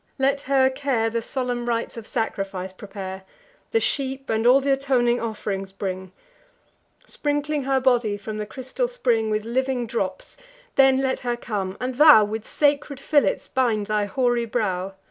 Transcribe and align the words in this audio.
Let 0.17 0.41
her 0.41 0.71
care 0.71 1.11
The 1.11 1.21
solemn 1.21 1.69
rites 1.69 1.95
of 1.95 2.07
sacrifice 2.07 2.73
prepare; 2.73 3.21
The 3.69 3.79
sheep, 3.79 4.31
and 4.31 4.47
all 4.47 4.59
th' 4.59 4.65
atoning 4.73 5.21
off'rings 5.21 5.71
bring, 5.71 6.11
Sprinkling 7.05 7.65
her 7.65 7.79
body 7.79 8.17
from 8.17 8.37
the 8.39 8.47
crystal 8.47 8.87
spring 8.87 9.29
With 9.29 9.45
living 9.45 9.85
drops; 9.85 10.37
then 10.73 11.01
let 11.03 11.19
her 11.19 11.37
come, 11.37 11.77
and 11.79 11.93
thou 11.93 12.25
With 12.25 12.45
sacred 12.47 12.99
fillets 12.99 13.47
bind 13.47 13.85
thy 13.85 14.05
hoary 14.05 14.45
brow. 14.45 14.95